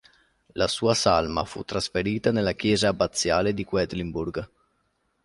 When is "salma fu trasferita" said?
0.95-2.31